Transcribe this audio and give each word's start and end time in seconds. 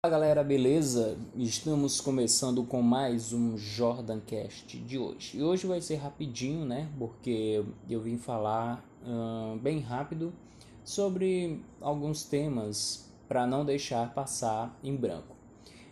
Fala 0.00 0.12
galera, 0.12 0.44
beleza? 0.44 1.18
Estamos 1.34 2.00
começando 2.00 2.62
com 2.62 2.80
mais 2.80 3.32
um 3.32 3.58
Jordan 3.58 4.20
Cast 4.20 4.78
de 4.78 4.96
hoje. 4.96 5.38
E 5.38 5.42
hoje 5.42 5.66
vai 5.66 5.80
ser 5.80 5.96
rapidinho, 5.96 6.64
né? 6.64 6.88
Porque 6.96 7.64
eu 7.90 8.00
vim 8.00 8.16
falar 8.16 8.88
bem 9.60 9.80
rápido 9.80 10.32
sobre 10.84 11.60
alguns 11.80 12.22
temas 12.22 13.10
para 13.26 13.44
não 13.44 13.64
deixar 13.64 14.14
passar 14.14 14.78
em 14.84 14.94
branco. 14.94 15.34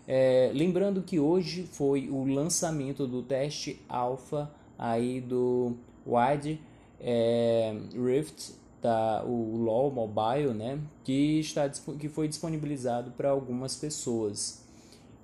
É, 0.06 0.52
lembrando 0.54 1.02
que 1.02 1.18
hoje 1.18 1.64
foi 1.64 2.08
o 2.08 2.24
lançamento 2.26 3.08
do 3.08 3.24
teste 3.24 3.82
alfa 3.88 4.48
aí 4.78 5.20
do 5.20 5.74
Wide 6.06 6.60
é, 7.00 7.74
Rift 7.92 8.52
tá 8.80 9.24
o 9.24 9.56
LoL 9.56 9.90
Mobile, 9.90 10.54
né, 10.54 10.78
que 11.04 11.40
está 11.40 11.68
que 11.68 12.08
foi 12.08 12.28
disponibilizado 12.28 13.10
para 13.12 13.30
algumas 13.30 13.76
pessoas. 13.76 14.64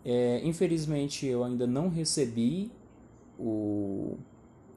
É, 0.04 0.40
infelizmente 0.44 1.26
eu 1.26 1.44
ainda 1.44 1.66
não 1.66 1.88
recebi 1.88 2.72
o, 3.38 4.16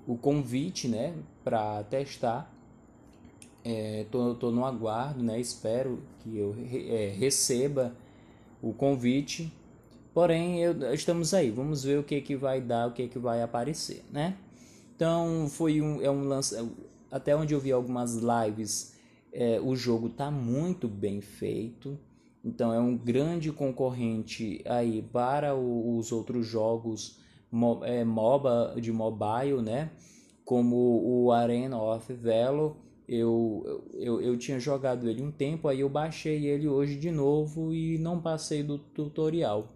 o 0.08 0.18
convite, 0.18 0.88
né, 0.88 1.14
para 1.44 1.84
testar. 1.84 2.52
É, 3.64 4.06
tô, 4.12 4.36
tô 4.36 4.52
no 4.52 4.64
aguardo, 4.64 5.24
né, 5.24 5.40
espero 5.40 6.04
que 6.20 6.38
eu 6.38 6.56
é, 6.72 7.14
receba 7.18 7.96
o 8.62 8.74
convite. 8.74 9.52
Porém, 10.14 10.62
eu, 10.62 10.94
estamos 10.94 11.34
aí, 11.34 11.52
vamos 11.52 11.84
ver 11.84 12.00
o 12.00 12.04
que 12.04 12.22
que 12.22 12.36
vai 12.36 12.62
dar, 12.62 12.88
o 12.88 12.92
que 12.92 13.08
que 13.08 13.20
vai 13.20 13.42
aparecer, 13.42 14.04
né? 14.12 14.38
Então, 14.96 15.48
foi 15.50 15.82
um, 15.82 16.02
é 16.02 16.10
um 16.10 16.24
lance, 16.24 16.56
até 17.16 17.34
onde 17.34 17.54
eu 17.54 17.62
vi 17.62 17.72
algumas 17.72 18.18
lives, 18.18 18.94
é, 19.32 19.58
o 19.62 19.74
jogo 19.74 20.08
está 20.08 20.30
muito 20.30 20.86
bem 20.86 21.22
feito. 21.22 21.98
Então 22.44 22.74
é 22.74 22.80
um 22.80 22.98
grande 22.98 23.54
concorrente 23.54 24.62
aí 24.66 25.02
para 25.02 25.56
os 25.56 26.12
outros 26.12 26.46
jogos 26.46 27.18
é, 27.84 28.04
MOBA 28.04 28.76
de 28.82 28.92
mobile, 28.92 29.62
né? 29.62 29.92
Como 30.44 30.76
o 30.76 31.32
Arena 31.32 31.82
of 31.82 32.14
Valor. 32.14 32.76
Eu, 33.08 33.86
eu, 33.94 34.20
eu 34.20 34.38
tinha 34.38 34.60
jogado 34.60 35.10
ele 35.10 35.24
um 35.24 35.32
tempo, 35.32 35.70
aí 35.70 35.80
eu 35.80 35.90
baixei 35.90 36.48
ele 36.48 36.68
hoje 36.68 36.98
de 36.98 37.12
novo 37.12 37.74
e 37.74 37.98
não 37.98 38.20
passei 38.20 38.62
do 38.62 38.78
tutorial. 38.78 39.74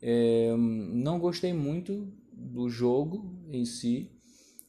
É, 0.00 0.54
não 0.56 1.18
gostei 1.18 1.52
muito 1.52 2.06
do 2.32 2.68
jogo 2.68 3.34
em 3.50 3.64
si, 3.64 4.15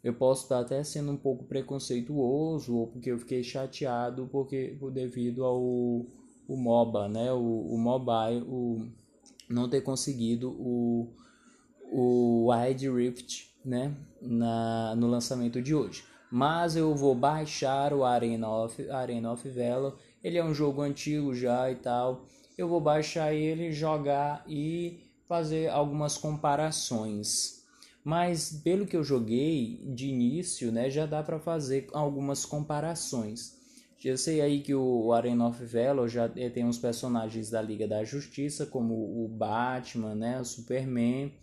eu 0.07 0.13
posso 0.13 0.43
estar 0.43 0.59
até 0.59 0.83
sendo 0.83 1.11
um 1.11 1.17
pouco 1.17 1.43
preconceituoso 1.43 2.75
ou 2.75 2.87
porque 2.87 3.11
eu 3.11 3.19
fiquei 3.19 3.43
chateado 3.43 4.27
porque 4.31 4.77
devido 4.93 5.43
ao 5.43 5.61
o 5.61 6.55
MOBA, 6.55 7.09
né, 7.09 7.31
o, 7.33 7.73
o 7.73 7.77
mobile, 7.77 8.41
o 8.47 8.87
não 9.49 9.69
ter 9.69 9.81
conseguido 9.81 10.49
o 10.51 11.13
o 11.89 12.51
Wide 12.51 12.89
Rift, 12.89 13.49
né, 13.65 13.93
na 14.21 14.95
no 14.95 15.07
lançamento 15.07 15.61
de 15.61 15.75
hoje. 15.75 16.05
Mas 16.31 16.77
eu 16.77 16.95
vou 16.95 17.13
baixar 17.13 17.93
o 17.93 18.05
Arena 18.05 18.49
of 18.49 18.89
Arena 18.89 19.33
of 19.33 19.49
Valor. 19.49 19.97
Ele 20.23 20.37
é 20.37 20.43
um 20.43 20.53
jogo 20.53 20.81
antigo 20.81 21.33
já 21.33 21.69
e 21.69 21.75
tal. 21.75 22.25
Eu 22.57 22.67
vou 22.69 22.79
baixar 22.79 23.33
ele, 23.33 23.71
jogar 23.71 24.43
e 24.47 25.01
fazer 25.27 25.69
algumas 25.69 26.17
comparações 26.17 27.56
mas 28.07 28.61
pelo 28.63 28.87
que 28.87 28.95
eu 28.95 29.03
joguei 29.03 29.83
de 29.85 30.07
início, 30.07 30.71
né, 30.71 30.89
já 30.89 31.05
dá 31.05 31.21
para 31.21 31.41
fazer 31.41 31.89
algumas 31.91 32.45
comparações. 32.45 33.57
Eu 34.01 34.17
sei 34.17 34.39
aí 34.39 34.61
que 34.61 34.73
o 34.73 35.11
Arena 35.11 35.47
of 35.47 35.61
Valor 35.65 36.07
já 36.07 36.29
tem 36.29 36.63
uns 36.63 36.77
personagens 36.77 37.49
da 37.49 37.61
Liga 37.61 37.85
da 37.85 38.05
Justiça, 38.05 38.65
como 38.65 38.93
o 38.93 39.27
Batman, 39.27 40.15
né, 40.15 40.39
o 40.39 40.45
Superman. 40.45 41.33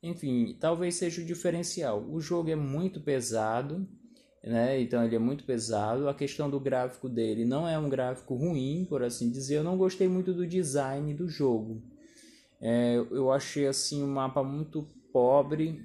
Enfim, 0.00 0.56
talvez 0.60 0.94
seja 0.94 1.20
o 1.20 1.24
diferencial. 1.24 2.06
O 2.08 2.20
jogo 2.20 2.48
é 2.48 2.54
muito 2.54 3.00
pesado, 3.00 3.84
né? 4.44 4.80
Então 4.80 5.04
ele 5.04 5.16
é 5.16 5.18
muito 5.18 5.42
pesado. 5.42 6.08
A 6.08 6.14
questão 6.14 6.48
do 6.48 6.60
gráfico 6.60 7.08
dele 7.08 7.44
não 7.44 7.66
é 7.66 7.76
um 7.76 7.88
gráfico 7.88 8.36
ruim, 8.36 8.86
por 8.88 9.02
assim 9.02 9.32
dizer. 9.32 9.56
Eu 9.56 9.64
não 9.64 9.76
gostei 9.76 10.06
muito 10.06 10.32
do 10.32 10.46
design 10.46 11.12
do 11.12 11.28
jogo. 11.28 11.82
É, 12.60 12.94
eu 13.10 13.32
achei 13.32 13.66
assim 13.66 14.04
um 14.04 14.08
mapa 14.12 14.44
muito 14.44 14.88
pobre. 15.18 15.84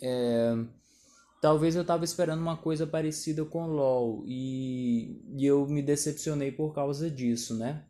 É, 0.00 0.54
talvez 1.40 1.74
eu 1.74 1.82
estava 1.82 2.04
esperando 2.04 2.40
uma 2.40 2.56
coisa 2.56 2.86
parecida 2.86 3.44
com 3.44 3.66
LoL 3.66 4.22
e, 4.28 5.20
e, 5.36 5.44
eu 5.44 5.66
me 5.66 5.82
decepcionei 5.82 6.52
por 6.52 6.72
causa 6.72 7.10
disso, 7.10 7.58
né? 7.58 7.84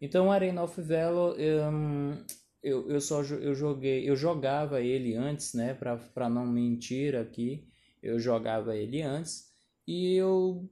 Então, 0.00 0.30
Arena 0.30 0.62
of 0.62 0.80
Valor, 0.80 1.36
um, 1.72 2.24
eu, 2.62 2.88
eu 2.88 3.00
só 3.00 3.22
eu 3.22 3.54
joguei, 3.56 4.08
eu 4.08 4.14
jogava 4.14 4.80
ele 4.80 5.16
antes, 5.16 5.52
né? 5.52 5.74
Para 5.74 6.30
não 6.30 6.46
mentir 6.46 7.16
aqui, 7.16 7.66
eu 8.00 8.20
jogava 8.20 8.76
ele 8.76 9.02
antes 9.02 9.52
e 9.86 10.14
eu 10.14 10.68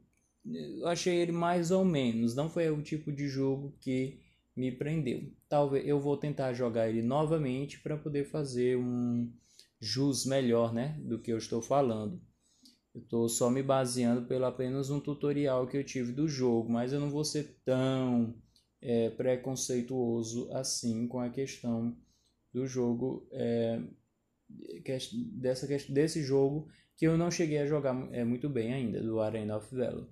achei 0.87 1.16
ele 1.16 1.32
mais 1.32 1.72
ou 1.72 1.84
menos. 1.84 2.37
Não 2.37 2.48
foi 2.48 2.71
o 2.71 2.81
tipo 2.81 3.10
de 3.12 3.28
jogo 3.28 3.77
que 3.81 4.21
me 4.60 4.71
prendeu. 4.71 5.32
Talvez 5.48 5.87
eu 5.87 5.98
vou 5.98 6.16
tentar 6.16 6.53
jogar 6.53 6.88
ele 6.88 7.03
novamente 7.03 7.81
para 7.81 7.97
poder 7.97 8.25
fazer 8.25 8.76
um 8.76 9.32
jus 9.81 10.26
melhor, 10.26 10.72
né, 10.72 10.97
do 11.00 11.19
que 11.19 11.32
eu 11.32 11.38
estou 11.38 11.62
falando. 11.62 12.21
Eu 12.94 13.00
estou 13.00 13.28
só 13.28 13.48
me 13.48 13.62
baseando 13.62 14.26
pelo 14.26 14.44
apenas 14.44 14.91
um 14.91 15.00
tutorial 15.00 15.66
que 15.66 15.76
eu 15.76 15.84
tive 15.84 16.12
do 16.12 16.28
jogo, 16.28 16.71
mas 16.71 16.93
eu 16.93 17.00
não 17.00 17.10
vou 17.10 17.25
ser 17.25 17.56
tão 17.65 18.34
é, 18.82 19.10
preconceituoso 19.10 20.53
assim 20.53 21.06
com 21.06 21.21
a 21.21 21.31
questão 21.31 21.97
do 22.53 22.66
jogo 22.66 23.28
é, 23.32 23.81
dessa 25.32 25.66
desse 25.88 26.22
jogo 26.22 26.69
que 26.97 27.06
eu 27.06 27.16
não 27.16 27.31
cheguei 27.31 27.59
a 27.59 27.66
jogar 27.66 27.97
é, 28.12 28.25
muito 28.25 28.48
bem 28.48 28.75
ainda 28.75 29.00
do 29.00 29.21
Arena 29.21 29.56
of 29.56 29.75
Valor. 29.75 30.09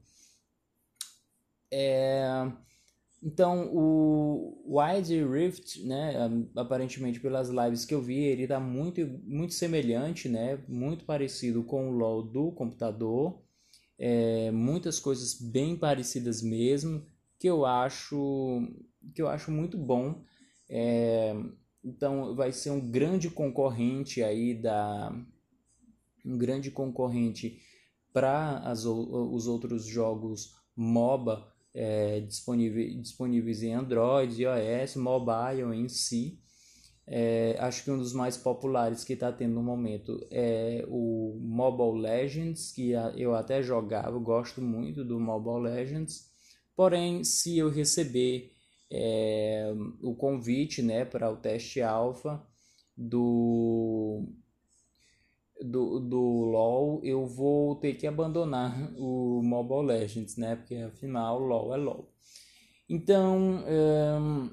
É, 1.70 2.50
então, 3.20 3.68
o 3.74 4.62
Wide 4.64 5.24
Rift, 5.24 5.84
né, 5.84 6.14
aparentemente 6.54 7.18
pelas 7.18 7.48
lives 7.48 7.84
que 7.84 7.92
eu 7.94 8.00
vi, 8.00 8.18
ele 8.18 8.44
está 8.44 8.60
muito, 8.60 9.04
muito 9.24 9.54
semelhante, 9.54 10.28
né, 10.28 10.62
muito 10.68 11.04
parecido 11.04 11.64
com 11.64 11.88
o 11.88 11.92
LoL 11.92 12.22
do 12.22 12.52
computador. 12.52 13.42
É, 13.98 14.52
muitas 14.52 15.00
coisas 15.00 15.34
bem 15.34 15.76
parecidas 15.76 16.40
mesmo, 16.40 17.04
que 17.40 17.48
eu 17.48 17.66
acho, 17.66 18.62
que 19.12 19.20
eu 19.20 19.28
acho 19.28 19.50
muito 19.50 19.76
bom. 19.76 20.22
É, 20.70 21.34
então, 21.84 22.36
vai 22.36 22.52
ser 22.52 22.70
um 22.70 22.90
grande 22.90 23.28
concorrente 23.30 24.22
aí 24.22 24.54
da... 24.54 25.12
Um 26.24 26.36
grande 26.36 26.70
concorrente 26.70 27.60
para 28.12 28.62
os 28.72 29.46
outros 29.46 29.86
jogos 29.86 30.54
MOBA, 30.76 31.50
é, 31.80 32.20
disponíveis, 32.22 33.00
disponíveis 33.00 33.62
em 33.62 33.72
Android, 33.72 34.42
iOS, 34.42 34.96
mobile 34.96 35.76
em 35.76 35.88
si. 35.88 36.40
É, 37.06 37.56
acho 37.60 37.84
que 37.84 37.90
um 37.90 37.98
dos 37.98 38.12
mais 38.12 38.36
populares 38.36 39.04
que 39.04 39.12
está 39.12 39.30
tendo 39.30 39.54
no 39.54 39.62
momento 39.62 40.26
é 40.28 40.84
o 40.88 41.38
Mobile 41.40 42.02
Legends, 42.02 42.72
que 42.72 42.90
eu 43.16 43.32
até 43.32 43.62
jogava, 43.62 44.18
gosto 44.18 44.60
muito 44.60 45.04
do 45.04 45.20
Mobile 45.20 45.72
Legends. 45.72 46.28
Porém, 46.74 47.22
se 47.22 47.56
eu 47.56 47.70
receber 47.70 48.52
é, 48.90 49.72
o 50.02 50.16
convite 50.16 50.82
né, 50.82 51.04
para 51.04 51.30
o 51.30 51.36
teste 51.36 51.80
alfa 51.80 52.44
do 52.96 54.26
do, 55.60 55.98
do 56.00 56.20
LoL, 56.20 57.00
eu 57.02 57.26
vou 57.26 57.76
ter 57.76 57.94
que 57.94 58.06
abandonar 58.06 58.92
o 58.96 59.42
Mobile 59.42 59.86
Legends, 59.86 60.36
né? 60.36 60.56
Porque 60.56 60.76
afinal, 60.76 61.38
LoL 61.40 61.74
é 61.74 61.76
LoL. 61.76 62.12
Então, 62.88 63.64
um, 63.66 64.50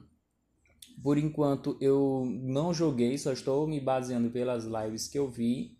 por 1.01 1.17
enquanto 1.17 1.77
eu 1.79 2.25
não 2.25 2.73
joguei, 2.73 3.17
só 3.17 3.31
estou 3.31 3.67
me 3.67 3.79
baseando 3.79 4.29
pelas 4.29 4.65
lives 4.65 5.07
que 5.07 5.17
eu 5.17 5.29
vi. 5.29 5.77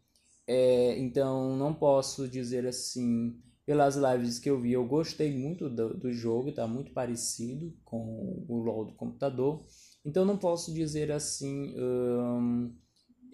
É, 0.47 0.97
então, 0.99 1.57
não 1.57 1.73
posso 1.73 2.27
dizer 2.27 2.65
assim, 2.67 3.35
pelas 3.65 3.95
lives 3.95 4.37
que 4.37 4.49
eu 4.49 4.61
vi, 4.61 4.73
eu 4.73 4.85
gostei 4.85 5.35
muito 5.35 5.69
do, 5.69 5.97
do 5.97 6.13
jogo, 6.13 6.51
tá 6.51 6.67
muito 6.67 6.91
parecido 6.93 7.73
com 7.83 8.45
o 8.47 8.57
LoL 8.57 8.85
do 8.85 8.93
computador. 8.93 9.65
Então, 10.05 10.23
não 10.23 10.37
posso 10.37 10.73
dizer 10.73 11.11
assim. 11.11 11.73
Um, 11.77 12.75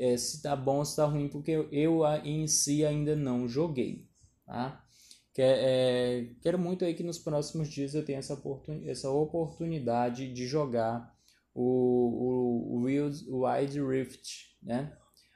é, 0.02 0.18
se 0.18 0.42
tá 0.42 0.56
bom 0.56 0.78
ou 0.78 0.86
se 0.86 0.96
tá 0.96 1.06
ruim, 1.06 1.28
porque 1.28 1.52
eu, 1.52 1.70
eu 1.72 2.02
em 2.26 2.48
si 2.48 2.84
ainda 2.84 3.16
não 3.16 3.48
joguei, 3.48 4.10
tá? 4.48 4.84
Que, 5.32 5.44
é, 5.44 6.30
quero 6.42 6.58
muito 6.58 6.84
aí 6.84 6.96
que 6.96 7.04
nos 7.04 7.20
próximos 7.20 7.70
dias 7.70 7.94
eu 7.94 8.04
tenha 8.04 8.18
essa, 8.18 8.34
oportun, 8.34 8.82
essa 8.86 9.12
oportunidade 9.12 10.34
de 10.34 10.48
jogar 10.48 11.16
o, 11.54 11.64
o, 11.64 12.84
o, 12.84 13.38
o 13.38 13.48
Wide 13.48 13.80
Rift, 13.80 14.58
né? 14.62 14.92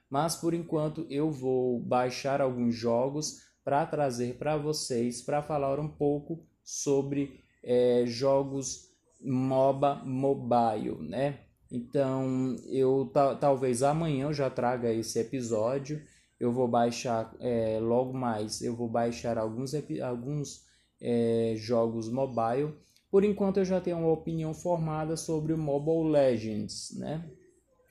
Mas 0.09 0.35
por 0.35 0.55
enquanto 0.55 1.05
eu 1.11 1.31
vou 1.31 1.79
baixar 1.79 2.41
alguns 2.41 2.73
jogos 2.73 3.41
para 3.63 3.85
trazer 3.85 4.35
para 4.37 4.57
vocês, 4.57 5.21
para 5.21 5.43
falar 5.43 5.79
um 5.79 5.89
pouco 5.89 6.43
sobre 6.63 7.39
é, 7.63 8.03
jogos 8.07 8.89
MOBA 9.21 10.01
mobile, 10.03 11.07
né? 11.07 11.44
Então, 11.71 12.55
eu 12.67 13.11
talvez 13.39 13.83
amanhã 13.83 14.25
eu 14.25 14.33
já 14.33 14.49
traga 14.49 14.91
esse 14.93 15.19
episódio. 15.19 16.01
Eu 16.39 16.51
vou 16.51 16.67
baixar 16.67 17.33
é, 17.39 17.79
logo 17.79 18.13
mais. 18.13 18.61
Eu 18.61 18.75
vou 18.75 18.87
baixar 18.87 19.37
alguns, 19.37 19.73
alguns 20.01 20.65
é, 21.01 21.53
jogos 21.57 22.09
mobile. 22.09 22.73
Por 23.09 23.23
enquanto, 23.23 23.57
eu 23.57 23.65
já 23.65 23.79
tenho 23.79 23.99
uma 23.99 24.11
opinião 24.11 24.53
formada 24.53 25.15
sobre 25.15 25.53
o 25.53 25.57
Mobile 25.57 26.11
Legends, 26.11 26.93
né? 26.97 27.23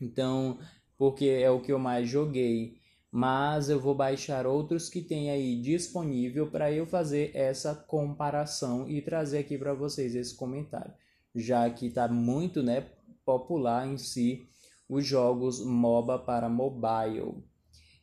Então, 0.01 0.59
porque 0.99 1.27
é 1.27 1.51
o 1.51 1.61
que 1.61 1.73
eu 1.73 1.79
mais 1.79 2.09
joguei. 2.09 2.77
Mas 3.11 3.71
eu 3.71 3.79
vou 3.79 3.95
baixar 3.95 4.45
outros 4.45 4.89
que 4.89 5.01
tem 5.01 5.31
aí 5.31 5.61
disponível 5.63 6.51
para 6.51 6.73
eu 6.73 6.85
fazer 6.85 7.31
essa 7.33 7.73
comparação 7.73 8.89
e 8.89 9.01
trazer 9.01 9.39
aqui 9.39 9.57
para 9.57 9.73
vocês 9.73 10.17
esse 10.17 10.35
comentário, 10.35 10.93
já 11.33 11.71
que 11.71 11.87
está 11.87 12.09
muito, 12.09 12.61
né, 12.61 12.89
popular 13.25 13.87
em 13.87 13.99
si 13.99 14.49
os 14.89 15.07
jogos 15.07 15.65
MOBA 15.65 16.19
para 16.19 16.49
mobile. 16.49 17.43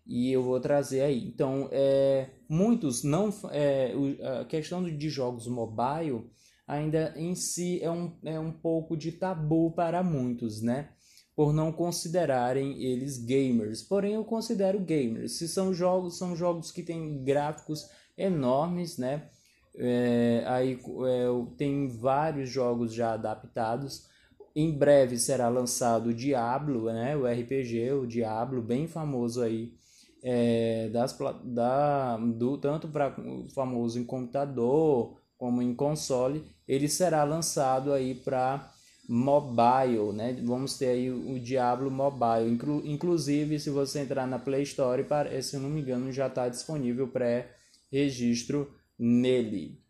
E 0.06 0.32
eu 0.32 0.44
vou 0.44 0.60
trazer 0.60 1.02
aí. 1.02 1.28
Então, 1.28 1.70
é, 1.72 2.30
muitos 2.50 3.04
não. 3.04 3.30
É, 3.52 3.94
a 4.42 4.46
questão 4.46 4.84
de 4.84 5.10
jogos 5.10 5.48
mobile 5.48 6.30
ainda 6.68 7.14
em 7.16 7.36
si 7.36 7.82
é 7.82 7.92
um, 7.92 8.18
é 8.24 8.40
um 8.40 8.52
pouco 8.52 8.98
de 8.98 9.12
tabu 9.12 9.72
para 9.72 10.04
muitos, 10.04 10.62
né? 10.62 10.90
Por 11.36 11.54
não 11.54 11.72
considerarem 11.72 12.82
eles 12.84 13.18
gamers. 13.18 13.82
Porém, 13.82 14.14
eu 14.14 14.26
considero 14.26 14.80
gamers. 14.80 15.38
Se 15.38 15.48
são 15.48 15.74
jogos, 15.74 16.18
são 16.18 16.36
jogos 16.36 16.72
que 16.72 16.84
têm 16.84 17.24
gráficos 17.24 17.88
enormes, 18.18 18.98
né? 18.98 19.30
É, 19.76 20.44
aí 20.48 20.74
é, 20.74 21.56
tem 21.58 21.88
vários 21.88 22.50
jogos 22.50 22.94
já 22.94 23.14
adaptados 23.14 24.10
em 24.56 24.72
breve 24.72 25.18
será 25.18 25.50
lançado 25.50 26.10
o 26.10 26.14
Diablo, 26.14 26.92
né? 26.92 27.16
O 27.16 27.26
RPG, 27.26 27.92
o 27.94 28.08
Diablo, 28.08 28.62
bem 28.62 28.88
famoso 28.88 29.42
aí, 29.42 29.74
é, 30.24 30.90
das, 30.90 31.18
da, 31.44 32.18
do, 32.18 32.58
tanto 32.58 32.88
para 32.88 33.16
famoso 33.54 34.00
em 34.00 34.04
computador 34.04 35.18
como 35.38 35.62
em 35.62 35.74
console, 35.74 36.44
ele 36.68 36.88
será 36.88 37.24
lançado 37.24 37.92
aí 37.92 38.14
para 38.14 38.72
mobile, 39.10 40.14
né? 40.14 40.40
Vamos 40.44 40.78
ter 40.78 40.88
aí 40.88 41.10
o 41.12 41.40
Diablo 41.40 41.90
Mobile. 41.90 42.50
Inclu, 42.50 42.82
inclusive, 42.86 43.60
se 43.60 43.70
você 43.70 44.02
entrar 44.02 44.28
na 44.28 44.38
Play 44.38 44.64
Store, 44.64 45.04
se 45.42 45.56
eu 45.56 45.60
não 45.60 45.70
me 45.70 45.82
engano, 45.82 46.12
já 46.12 46.28
está 46.28 46.48
disponível 46.48 47.08
pré-registro 47.08 48.72
nele. 48.98 49.82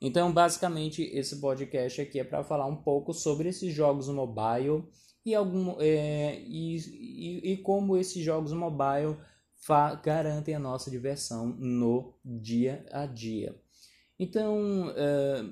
Então, 0.00 0.32
basicamente, 0.32 1.02
esse 1.02 1.38
podcast 1.40 2.00
aqui 2.00 2.18
é 2.18 2.24
para 2.24 2.42
falar 2.42 2.66
um 2.66 2.76
pouco 2.76 3.12
sobre 3.12 3.50
esses 3.50 3.74
jogos 3.74 4.08
mobile 4.08 4.84
e, 5.26 5.34
algum, 5.34 5.78
é, 5.78 6.40
e, 6.40 6.76
e, 6.76 7.52
e, 7.52 7.56
como 7.58 7.98
esses 7.98 8.24
jogos 8.24 8.52
mobile 8.52 9.16
garantem 10.02 10.54
a 10.54 10.58
nossa 10.58 10.90
diversão 10.90 11.48
no 11.58 12.14
dia 12.24 12.86
a 12.90 13.04
dia. 13.04 13.54
Então, 14.18 14.90
é, 14.96 15.44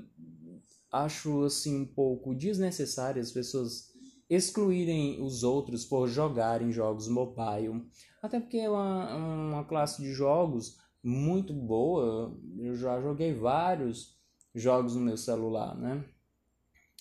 acho 0.91 1.45
assim 1.45 1.83
um 1.83 1.87
pouco 1.87 2.35
desnecessário 2.35 3.21
as 3.21 3.31
pessoas 3.31 3.89
excluírem 4.31 5.23
os 5.23 5.43
outros 5.43 5.85
por 5.85 6.09
jogarem 6.09 6.73
jogos 6.73 7.07
mobile, 7.07 7.87
até 8.23 8.41
porque 8.41 8.59
é 8.59 8.71
uma, 8.71 9.15
uma 9.15 9.65
classe 9.65 10.01
de 10.01 10.13
jogos 10.13 10.79
muito 11.03 11.53
boa. 11.53 12.35
Eu 12.59 12.75
já 12.75 12.99
joguei 13.01 13.35
vários 13.35 14.18
jogos 14.55 14.95
no 14.95 15.01
meu 15.01 15.17
celular, 15.17 15.77
né? 15.77 16.05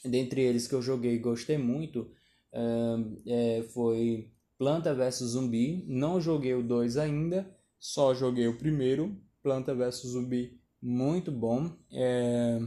Dentre 0.03 0.41
eles 0.41 0.67
que 0.67 0.75
eu 0.75 0.81
joguei 0.81 1.15
e 1.15 1.19
gostei 1.19 1.57
muito 1.57 2.11
é, 2.51 3.63
foi 3.73 4.31
Planta 4.57 4.93
vs 4.93 5.19
Zumbi. 5.19 5.85
Não 5.87 6.19
joguei 6.19 6.53
o 6.53 6.63
2 6.63 6.97
ainda, 6.97 7.49
só 7.79 8.13
joguei 8.13 8.47
o 8.47 8.57
primeiro. 8.57 9.15
Planta 9.43 9.73
vs 9.73 10.01
Zumbi, 10.07 10.59
muito 10.81 11.31
bom. 11.31 11.71
É, 11.91 12.59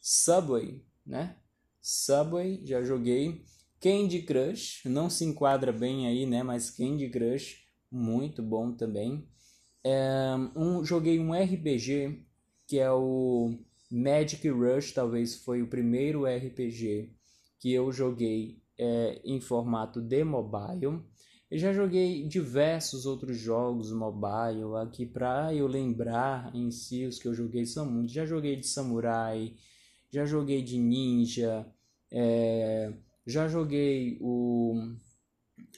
Subway, 0.00 0.82
né? 1.06 1.36
Subway, 1.80 2.60
já 2.64 2.82
joguei. 2.82 3.44
Candy 3.80 4.22
Crush, 4.22 4.82
não 4.86 5.08
se 5.08 5.24
enquadra 5.24 5.72
bem 5.72 6.08
aí, 6.08 6.26
né? 6.26 6.42
Mas 6.42 6.70
Candy 6.70 7.08
Crush, 7.08 7.64
muito 7.90 8.42
bom 8.42 8.72
também. 8.72 9.28
É, 9.84 10.34
um, 10.56 10.84
joguei 10.84 11.20
um 11.20 11.32
RPG 11.32 12.26
que 12.66 12.78
é 12.78 12.90
o 12.90 13.56
Magic 13.90 14.48
Rush 14.48 14.92
talvez 14.92 15.36
foi 15.36 15.62
o 15.62 15.68
primeiro 15.68 16.24
RPG 16.24 17.12
que 17.58 17.72
eu 17.72 17.90
joguei 17.90 18.62
é, 18.78 19.20
em 19.24 19.40
formato 19.40 20.00
de 20.00 20.22
mobile. 20.22 21.02
Eu 21.50 21.58
já 21.58 21.72
joguei 21.72 22.26
diversos 22.28 23.06
outros 23.06 23.38
jogos 23.38 23.90
mobile 23.90 24.76
aqui 24.82 25.06
para 25.06 25.54
eu 25.54 25.66
lembrar 25.66 26.54
em 26.54 26.70
si 26.70 27.06
os 27.06 27.18
que 27.18 27.26
eu 27.26 27.34
joguei 27.34 27.64
são 27.64 27.90
muitos. 27.90 28.12
Já 28.12 28.26
joguei 28.26 28.56
de 28.56 28.66
samurai, 28.66 29.54
já 30.10 30.26
joguei 30.26 30.62
de 30.62 30.78
ninja, 30.78 31.66
é, 32.10 32.92
já 33.26 33.48
joguei 33.48 34.18
o, 34.20 34.74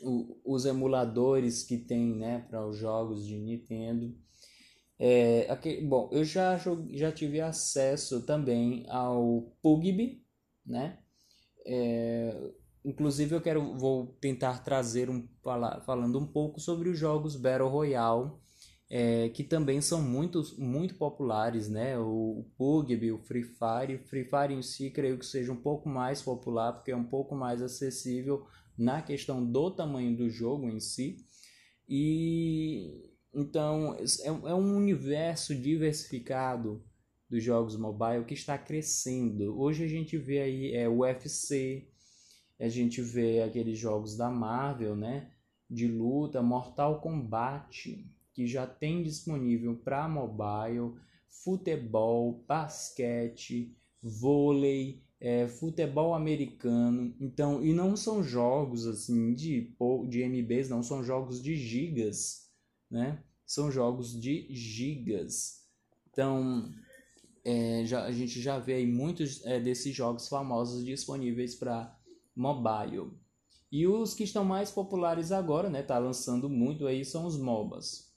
o, 0.03 0.41
os 0.45 0.67
emuladores 0.67 1.63
que 1.63 1.79
tem 1.79 2.17
né, 2.17 2.45
para 2.51 2.67
os 2.67 2.77
jogos 2.77 3.25
de 3.25 3.39
Nintendo. 3.39 4.13
É, 5.03 5.47
aqui, 5.51 5.81
bom, 5.81 6.11
eu 6.13 6.23
já, 6.25 6.59
já 6.93 7.11
tive 7.11 7.41
acesso 7.41 8.21
também 8.27 8.85
ao 8.91 9.51
PUBG, 9.63 10.23
né? 10.65 10.99
É, 11.65 12.53
inclusive 12.85 13.35
eu 13.35 13.41
quero 13.41 13.79
vou 13.79 14.09
tentar 14.21 14.63
trazer 14.63 15.09
um 15.09 15.27
falar, 15.43 15.81
falando 15.87 16.19
um 16.19 16.27
pouco 16.27 16.61
sobre 16.61 16.91
os 16.91 16.99
jogos 16.99 17.35
Battle 17.35 17.71
Royale, 17.71 18.31
é, 18.91 19.31
que 19.31 19.43
também 19.43 19.81
são 19.81 20.03
muito, 20.03 20.43
muito 20.59 20.95
populares, 20.97 21.71
né? 21.71 21.99
O, 21.99 22.41
o 22.41 22.45
PUBG, 22.59 23.11
o 23.13 23.19
Free 23.21 23.45
Fire, 23.45 23.99
Free 24.05 24.25
Fire 24.25 24.53
em 24.53 24.61
si 24.63 24.91
creio 24.91 25.19
que 25.19 25.25
seja 25.25 25.51
um 25.51 25.57
pouco 25.63 25.89
mais 25.89 26.21
popular 26.21 26.75
porque 26.75 26.91
é 26.91 26.97
um 26.97 27.05
pouco 27.05 27.35
mais 27.35 27.63
acessível 27.63 28.47
na 28.77 29.01
questão 29.01 29.43
do 29.43 29.71
tamanho 29.71 30.15
do 30.15 30.29
jogo 30.29 30.69
em 30.69 30.79
si. 30.79 31.17
E 31.89 33.10
então, 33.33 33.95
é, 33.95 34.27
é 34.27 34.55
um 34.55 34.77
universo 34.77 35.55
diversificado 35.55 36.83
dos 37.29 37.43
jogos 37.43 37.77
mobile 37.77 38.25
que 38.25 38.35
está 38.35 38.59
crescendo. 38.59 39.59
Hoje 39.59 39.85
a 39.85 39.89
gente 39.89 40.19
vê 40.19 40.41
aí 40.41 40.75
é, 40.75 40.89
o 40.89 40.99
UFC, 40.99 41.89
a 42.59 42.69
gente 42.69 43.01
vê 43.01 43.41
aqueles 43.43 43.79
jogos 43.79 44.17
da 44.17 44.29
Marvel, 44.29 44.97
né? 44.97 45.31
De 45.69 45.87
luta, 45.87 46.43
Mortal 46.43 47.01
Kombat, 47.01 48.05
que 48.35 48.47
já 48.49 48.67
tem 48.67 49.03
disponível 49.05 49.77
para 49.77 50.09
mobile, 50.09 50.97
futebol, 51.29 52.45
basquete, 52.49 53.77
vôlei, 54.03 55.05
é, 55.21 55.47
futebol 55.47 56.15
americano. 56.15 57.15
Então, 57.21 57.65
e 57.65 57.73
não 57.73 57.97
são 57.97 58.25
jogos 58.25 58.89
assim 58.89 59.33
de, 59.33 59.73
de 60.09 60.23
MBs, 60.23 60.69
não, 60.69 60.83
são 60.83 61.05
jogos 61.05 61.41
de 61.41 61.55
gigas 61.55 62.51
né? 62.91 63.23
São 63.51 63.69
jogos 63.69 64.13
de 64.13 64.47
gigas. 64.55 65.67
Então, 66.13 66.73
é, 67.45 67.83
já, 67.85 68.05
a 68.05 68.13
gente 68.13 68.41
já 68.41 68.61
vê 68.61 68.87
muitos 68.87 69.45
é, 69.45 69.59
desses 69.59 69.93
jogos 69.93 70.29
famosos 70.29 70.85
disponíveis 70.85 71.57
para 71.57 71.93
mobile. 72.33 73.11
E 73.73 73.89
os 73.89 74.15
que 74.15 74.23
estão 74.23 74.45
mais 74.45 74.71
populares 74.71 75.33
agora, 75.33 75.69
né, 75.69 75.83
tá 75.83 75.99
lançando 75.99 76.49
muito 76.49 76.87
aí, 76.87 77.05
são 77.05 77.27
os 77.27 77.37
MOBAs, 77.37 78.15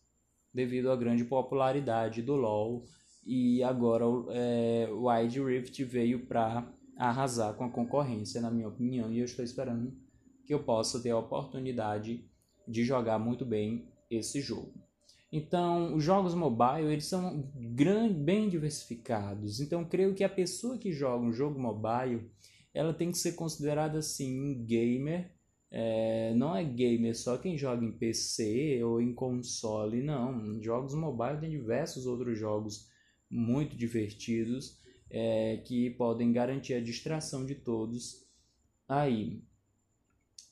devido 0.54 0.92
à 0.92 0.96
grande 0.96 1.26
popularidade 1.26 2.22
do 2.22 2.36
LoL. 2.36 2.86
E 3.26 3.64
agora 3.64 4.06
é, 4.30 4.88
o 4.92 5.10
Wide 5.10 5.44
Rift 5.44 5.84
veio 5.84 6.28
para 6.28 6.72
arrasar 6.96 7.56
com 7.56 7.64
a 7.64 7.72
concorrência, 7.72 8.40
na 8.40 8.52
minha 8.52 8.68
opinião, 8.68 9.12
e 9.12 9.18
eu 9.18 9.26
estou 9.26 9.44
esperando 9.44 9.98
que 10.46 10.54
eu 10.54 10.64
possa 10.64 11.02
ter 11.02 11.10
a 11.10 11.18
oportunidade 11.18 12.24
de 12.68 12.84
jogar 12.84 13.18
muito 13.18 13.44
bem 13.44 13.92
esse 14.12 14.40
jogo. 14.40 14.93
Então, 15.36 15.96
os 15.96 16.04
jogos 16.04 16.36
mobile 16.36 16.94
eles 16.94 17.06
são 17.06 17.52
grande, 17.56 18.14
bem 18.14 18.48
diversificados. 18.48 19.60
Então, 19.60 19.84
creio 19.84 20.14
que 20.14 20.24
a 20.24 20.30
pessoa 20.30 20.78
que 20.78 20.92
joga 20.92 21.26
um 21.26 21.34
jogo 21.34 21.60
mobile, 21.60 22.30
ela 22.72 22.94
tem 22.94 23.12
que 23.12 23.18
ser 23.18 23.32
considerada 23.32 23.98
assim 23.98 24.40
um 24.40 24.64
gamer. 24.64 25.32
É, 25.72 26.36
não 26.36 26.56
é 26.56 26.64
gamer 26.64 27.18
só 27.18 27.36
quem 27.36 27.58
joga 27.58 27.84
em 27.84 27.92
PC 27.92 28.84
ou 28.84 29.02
em 29.02 29.12
console, 29.12 30.04
não. 30.04 30.62
Jogos 30.62 30.94
mobile 30.94 31.40
tem 31.40 31.50
diversos 31.50 32.06
outros 32.06 32.38
jogos 32.38 32.88
muito 33.28 33.76
divertidos 33.76 34.80
é, 35.10 35.58
que 35.66 35.90
podem 35.90 36.32
garantir 36.32 36.76
a 36.76 36.80
distração 36.80 37.44
de 37.44 37.56
todos. 37.56 38.24
Aí 38.88 39.42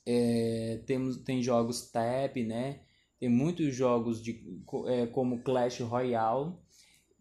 é, 0.04 0.82
temos 0.86 1.18
tem 1.18 1.40
jogos 1.40 1.88
tap, 1.88 2.36
né? 2.38 2.80
Tem 3.22 3.28
muitos 3.28 3.72
jogos 3.72 4.20
de, 4.20 4.44
é, 4.88 5.06
como 5.06 5.44
Clash 5.44 5.78
Royale, 5.78 6.54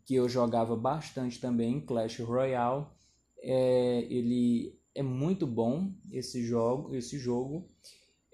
que 0.03 0.15
eu 0.15 0.27
jogava 0.27 0.75
bastante 0.75 1.39
também, 1.39 1.79
Clash 1.79 2.17
Royale. 2.21 2.87
É, 3.37 4.07
ele 4.09 4.79
é 4.95 5.03
muito 5.03 5.45
bom 5.45 5.93
esse 6.11 6.43
jogo, 6.43 6.95
esse 6.95 7.19
jogo. 7.19 7.67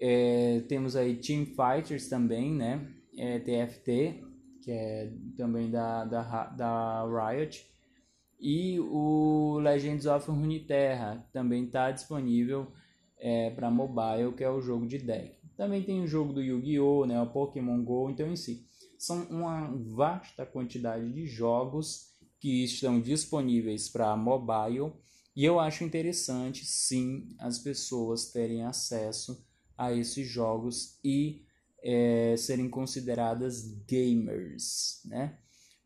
É, 0.00 0.62
temos 0.66 0.96
aí 0.96 1.16
Team 1.16 1.44
Fighters 1.44 2.08
também, 2.08 2.54
né? 2.54 2.90
É, 3.18 3.38
TFT, 3.38 4.24
que 4.62 4.70
é 4.70 5.12
também 5.36 5.70
da, 5.70 6.06
da, 6.06 6.46
da 6.46 7.04
Riot. 7.04 7.70
E 8.40 8.80
o 8.80 9.58
Legends 9.58 10.06
of 10.06 10.30
Runeterra 10.30 11.22
também 11.34 11.64
está 11.64 11.90
disponível 11.90 12.72
é, 13.18 13.50
para 13.50 13.70
mobile, 13.70 14.32
que 14.34 14.42
é 14.42 14.48
o 14.48 14.62
jogo 14.62 14.86
de 14.86 14.96
deck. 14.96 15.36
Também 15.58 15.82
tem 15.82 16.00
o 16.00 16.06
jogo 16.06 16.32
do 16.32 16.40
Yu-Gi-Oh!, 16.40 17.04
né, 17.04 17.20
o 17.20 17.26
Pokémon 17.26 17.82
GO, 17.82 18.08
então 18.08 18.30
em 18.30 18.36
si. 18.36 18.64
São 18.96 19.24
uma 19.24 19.76
vasta 19.76 20.46
quantidade 20.46 21.12
de 21.12 21.26
jogos 21.26 22.12
que 22.38 22.62
estão 22.62 23.00
disponíveis 23.00 23.88
para 23.88 24.16
mobile 24.16 24.92
e 25.34 25.44
eu 25.44 25.58
acho 25.58 25.82
interessante 25.82 26.64
sim 26.64 27.34
as 27.40 27.58
pessoas 27.58 28.30
terem 28.30 28.62
acesso 28.62 29.44
a 29.76 29.92
esses 29.92 30.28
jogos 30.28 30.96
e 31.02 31.42
é, 31.82 32.36
serem 32.36 32.70
consideradas 32.70 33.64
gamers, 33.84 35.00
né? 35.06 35.38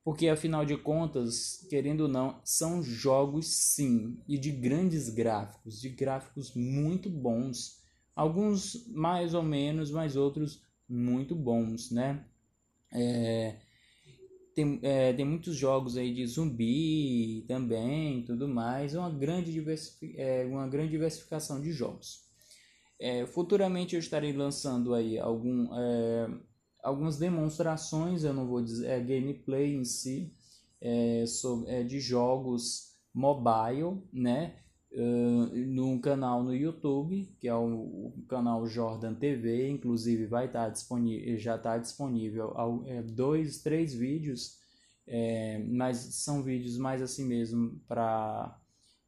Porque 0.05 0.29
afinal 0.29 0.67
de 0.67 0.77
contas, 0.77 1.67
querendo 1.71 2.03
ou 2.03 2.09
não, 2.09 2.43
são 2.45 2.83
jogos 2.83 3.47
sim 3.47 4.19
e 4.29 4.37
de 4.37 4.51
grandes 4.51 5.09
gráficos, 5.09 5.81
de 5.81 5.89
gráficos 5.89 6.55
muito 6.55 7.09
bons, 7.09 7.81
alguns 8.15 8.87
mais 8.89 9.35
ou 9.35 9.43
menos, 9.43 9.91
mas 9.91 10.17
outros 10.17 10.63
muito 10.89 11.35
bons, 11.35 11.91
né? 11.91 12.25
É, 12.93 13.57
tem, 14.55 14.79
é, 14.83 15.13
tem 15.13 15.25
muitos 15.25 15.57
jogos 15.57 15.97
aí 15.97 16.13
de 16.13 16.27
zumbi 16.27 17.45
também, 17.49 18.23
tudo 18.23 18.47
mais, 18.47 18.95
uma 18.95 19.11
grande, 19.11 19.53
diversific, 19.53 20.15
é, 20.19 20.45
uma 20.45 20.69
grande 20.69 20.91
diversificação 20.91 21.61
de 21.61 21.73
jogos. 21.73 22.23
É, 23.01 23.27
futuramente 23.27 23.95
eu 23.95 24.01
estarei 24.01 24.33
lançando 24.33 24.95
aí 24.95 25.19
algum, 25.19 25.75
é, 25.75 26.31
algumas 26.83 27.19
demonstrações, 27.19 28.25
eu 28.25 28.35
não 28.35 28.47
vou 28.47 28.63
dizer, 28.63 28.89
é 28.89 29.01
gameplay 29.01 29.75
em 29.75 29.85
si, 29.85 30.33
é, 30.81 31.25
sobre, 31.27 31.85
de 31.85 31.99
jogos 31.99 32.93
mobile, 33.15 34.03
né? 34.13 34.57
Num 34.95 35.99
canal 35.99 36.43
no 36.43 36.55
YouTube, 36.55 37.27
que 37.41 37.49
é 37.49 37.55
o, 37.55 38.13
o, 38.15 38.25
canal 38.29 38.67
Jordan 38.67 39.15
TV, 39.15 39.71
inclusive 39.71 40.27
vai 40.27 40.47
estar 40.47 40.69
disponível, 40.69 41.39
já 41.39 41.57
está 41.57 41.79
disponível 41.79 42.55
é, 42.87 43.03
dois, 43.03 43.63
três 43.63 43.95
vídeos, 43.95 44.59
é, 45.07 45.59
mas 45.67 45.97
são 45.97 46.43
vídeos 46.43 46.77
mais 46.77 47.01
assim 47.01 47.27
mesmo 47.27 47.81
para 47.89 48.59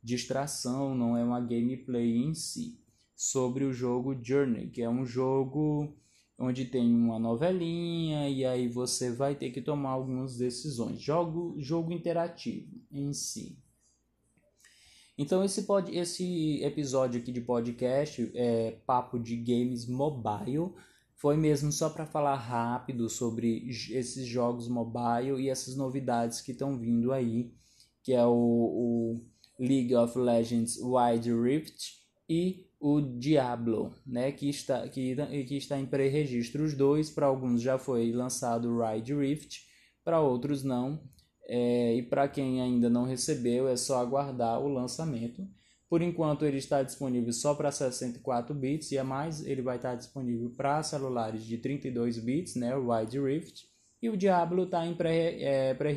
distração, 0.03 0.95
não 0.95 1.17
é 1.17 1.23
uma 1.25 1.41
gameplay 1.41 2.17
em 2.17 2.35
si, 2.35 2.79
sobre 3.15 3.65
o 3.65 3.73
jogo 3.73 4.19
Journey, 4.23 4.71
que 4.71 4.81
é 4.81 4.89
um 4.89 5.05
jogo 5.05 5.95
onde 6.39 6.65
tem 6.65 6.95
uma 6.95 7.19
novelinha 7.19 8.29
e 8.29 8.45
aí 8.45 8.69
você 8.69 9.13
vai 9.13 9.35
ter 9.35 9.51
que 9.51 9.63
tomar 9.63 9.91
algumas 9.91 10.37
decisões. 10.37 11.01
Jogo, 11.01 11.55
jogo 11.59 11.93
interativo 11.93 12.69
em 12.91 13.13
si. 13.13 13.59
Então 15.17 15.45
esse, 15.45 15.63
pod, 15.63 15.97
esse 15.97 16.61
episódio 16.63 17.21
aqui 17.21 17.31
de 17.31 17.41
podcast 17.41 18.31
é 18.35 18.73
Papo 18.85 19.19
de 19.19 19.37
Games 19.37 19.87
Mobile. 19.87 20.73
Foi 21.15 21.37
mesmo 21.37 21.71
só 21.71 21.89
para 21.89 22.05
falar 22.05 22.35
rápido 22.35 23.09
sobre 23.09 23.69
esses 23.69 24.27
jogos 24.27 24.69
mobile 24.69 25.41
e 25.41 25.49
essas 25.49 25.77
novidades 25.77 26.41
que 26.41 26.51
estão 26.51 26.77
vindo 26.77 27.13
aí, 27.13 27.55
que 28.03 28.13
é 28.13 28.27
o, 28.27 28.33
o 28.33 29.21
League 29.59 29.95
of 29.95 30.19
Legends 30.19 30.79
Wild 30.83 31.33
Rift 31.33 31.95
e 32.29 32.67
o 32.81 33.01
Diablo, 33.01 33.95
né, 34.05 34.33
que 34.33 34.51
está, 34.51 34.87
que, 34.89 35.15
que 35.47 35.57
está 35.57 35.79
em 35.79 35.87
pré-registro. 35.87 36.65
Os 36.65 36.75
dois, 36.75 37.09
para 37.09 37.27
alguns 37.27 37.63
já 37.63 37.79
foi 37.79 38.13
lançado 38.13 38.69
o 38.69 38.85
Wild 38.85 39.15
Rift, 39.15 39.65
para 40.05 40.21
outros 40.21 40.65
não. 40.65 41.01
É, 41.47 41.95
e 41.95 42.03
para 42.03 42.29
quem 42.29 42.61
ainda 42.61 42.89
não 42.89 43.05
recebeu, 43.05 43.69
é 43.69 43.77
só 43.77 43.99
aguardar 43.99 44.61
o 44.61 44.69
lançamento. 44.69 45.47
Por 45.89 46.03
enquanto, 46.03 46.45
ele 46.45 46.59
está 46.59 46.83
disponível 46.83 47.33
só 47.33 47.55
para 47.55 47.71
64 47.71 48.55
bits 48.55 48.91
e 48.93 48.99
a 48.99 49.05
mais 49.05 49.45
ele 49.47 49.63
vai 49.63 49.77
estar 49.77 49.95
disponível 49.95 50.51
para 50.57 50.83
celulares 50.83 51.45
de 51.45 51.59
32 51.59 52.19
bits, 52.19 52.57
né, 52.57 52.75
o 52.75 52.91
Wide 52.91 53.21
Rift. 53.21 53.65
E 54.03 54.09
o 54.09 54.17
Diablo 54.17 54.65
está 54.65 54.87
em 54.87 54.95
pré-registro 54.95 55.45
é, 55.47 55.75
pré 55.75 55.93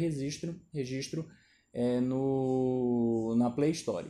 registro, 0.73 1.25
é, 1.73 1.99
no, 1.99 3.35
na 3.37 3.49
Play 3.49 3.71
Store. 3.71 4.07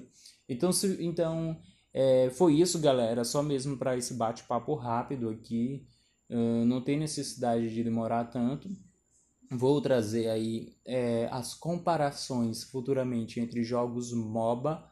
Então, 0.47 0.71
se, 0.71 1.03
então 1.03 1.57
é, 1.93 2.29
foi 2.29 2.53
isso, 2.53 2.79
galera. 2.79 3.23
Só 3.23 3.41
mesmo 3.41 3.75
para 3.77 3.97
esse 3.97 4.13
bate-papo 4.13 4.75
rápido 4.75 5.29
aqui. 5.29 5.87
Uh, 6.29 6.65
não 6.65 6.81
tem 6.81 6.99
necessidade 6.99 7.73
de 7.73 7.83
demorar 7.83 8.25
tanto. 8.25 8.69
Vou 9.49 9.81
trazer 9.81 10.29
aí 10.29 10.75
é, 10.85 11.27
as 11.31 11.53
comparações 11.53 12.63
futuramente 12.63 13.39
entre 13.39 13.63
jogos 13.63 14.11
MOBA. 14.13 14.89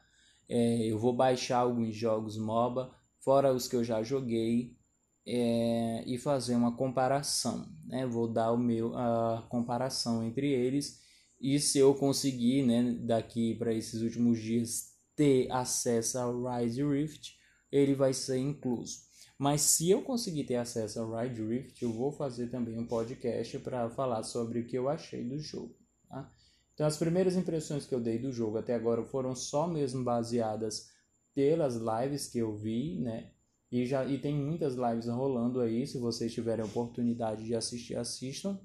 É, 0.48 0.86
eu 0.86 0.98
vou 0.98 1.14
baixar 1.14 1.60
alguns 1.60 1.96
jogos 1.96 2.38
MOBA, 2.38 2.94
fora 3.20 3.54
os 3.54 3.68
que 3.68 3.76
eu 3.76 3.84
já 3.84 4.02
joguei, 4.02 4.78
é, 5.26 6.04
e 6.06 6.18
fazer 6.18 6.56
uma 6.56 6.76
comparação. 6.76 7.68
Né? 7.86 8.06
Vou 8.06 8.28
dar 8.28 8.52
o 8.52 8.58
meu 8.58 8.96
a 8.98 9.46
comparação 9.50 10.24
entre 10.24 10.48
eles 10.48 11.04
e 11.40 11.60
se 11.60 11.78
eu 11.78 11.94
conseguir, 11.94 12.64
né, 12.64 12.98
daqui 13.02 13.56
para 13.56 13.74
esses 13.74 14.02
últimos 14.02 14.40
dias 14.40 14.94
ter 15.16 15.52
acesso 15.52 16.18
ao 16.18 16.44
Rise 16.44 16.84
Rift, 16.84 17.38
ele 17.72 17.94
vai 17.94 18.14
ser 18.14 18.38
incluso. 18.38 19.05
Mas 19.38 19.62
se 19.62 19.90
eu 19.90 20.02
conseguir 20.02 20.46
ter 20.46 20.56
acesso 20.56 21.00
ao 21.00 21.14
Ride 21.14 21.44
Rift, 21.44 21.84
eu 21.84 21.92
vou 21.92 22.12
fazer 22.12 22.48
também 22.48 22.78
um 22.80 22.88
podcast 22.88 23.60
para 23.60 23.90
falar 23.90 24.24
sobre 24.24 24.60
o 24.60 24.66
que 24.66 24.78
eu 24.78 24.88
achei 24.88 25.24
do 25.24 25.38
jogo. 25.38 25.76
Tá? 26.08 26.32
Então, 26.74 26.88
as 26.88 26.98
primeiras 26.98 27.36
impressões 27.36 27.86
que 27.86 27.94
eu 27.94 28.00
dei 28.00 28.18
do 28.18 28.32
jogo 28.32 28.58
até 28.58 28.74
agora 28.74 29.04
foram 29.04 29.36
só 29.36 29.68
mesmo 29.68 30.04
baseadas 30.04 30.90
pelas 31.34 31.76
lives 31.76 32.28
que 32.28 32.38
eu 32.38 32.56
vi, 32.56 32.98
né? 33.00 33.32
E, 33.70 33.86
já, 33.86 34.06
e 34.06 34.18
tem 34.18 34.34
muitas 34.34 34.76
lives 34.76 35.08
rolando 35.08 35.60
aí, 35.60 35.86
se 35.86 35.98
vocês 35.98 36.34
tiverem 36.34 36.64
oportunidade 36.64 37.44
de 37.44 37.54
assistir, 37.56 37.98
assistam. 37.98 38.58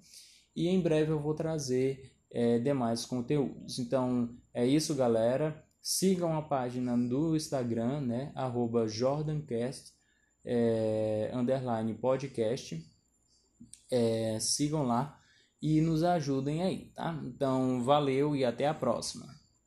E 0.55 0.69
em 0.69 0.81
breve 0.81 1.11
eu 1.11 1.21
vou 1.21 1.35
trazer 1.35 2.12
é, 2.31 2.61
demais 2.61 3.05
conteúdos. 3.05 3.81
Então, 3.81 4.37
é 4.55 4.65
isso, 4.65 4.95
galera. 4.95 5.65
Sigam 5.83 6.37
a 6.37 6.43
página 6.43 6.97
do 6.97 7.35
Instagram, 7.35 8.03
né? 8.03 8.33
JordanCast 8.89 10.00
é, 10.45 11.31
underline 11.35 11.95
podcast. 11.95 12.85
É, 13.91 14.39
sigam 14.41 14.85
lá 14.87 15.19
e 15.61 15.81
nos 15.81 16.03
ajudem 16.03 16.63
aí, 16.63 16.87
tá? 16.95 17.21
Então, 17.25 17.83
valeu 17.85 18.35
e 18.35 18.45
até 18.45 18.67
a 18.67 18.75
próxima. 18.75 19.40